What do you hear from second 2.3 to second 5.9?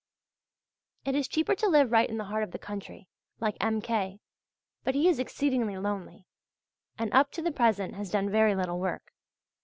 of the country, like M. K., but he is exceedingly